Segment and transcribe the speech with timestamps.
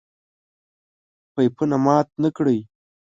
[1.33, 2.59] پيپونه مات نکړئ!